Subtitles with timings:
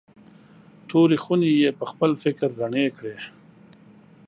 [0.89, 3.17] تورې خونې یې پخپل فکر رڼې کړې.